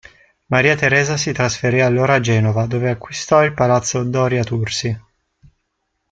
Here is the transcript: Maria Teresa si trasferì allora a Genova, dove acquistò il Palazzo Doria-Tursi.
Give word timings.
Maria 0.47 0.75
Teresa 0.75 1.15
si 1.15 1.31
trasferì 1.31 1.79
allora 1.79 2.15
a 2.15 2.19
Genova, 2.19 2.65
dove 2.65 2.89
acquistò 2.89 3.45
il 3.45 3.53
Palazzo 3.53 4.03
Doria-Tursi. 4.03 4.99